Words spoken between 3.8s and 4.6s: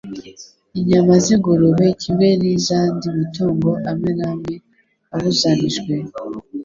amwe namwe